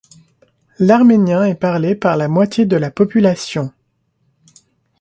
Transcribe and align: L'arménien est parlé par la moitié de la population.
L'arménien 0.79 1.43
est 1.45 1.53
parlé 1.53 1.93
par 1.93 2.17
la 2.17 2.27
moitié 2.27 2.65
de 2.65 2.75
la 2.75 2.89
population. 2.89 3.71